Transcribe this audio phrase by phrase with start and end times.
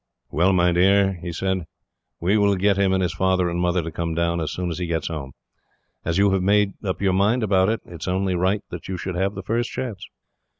[0.31, 1.67] "'Well, my dear,' he said,
[2.19, 4.79] 'we will get him, and his father and mother, to come down as soon as
[4.79, 5.33] he gets home.
[6.03, 8.97] As you have made up your mind about it, it is only right that you
[8.97, 10.03] should have the first chance.'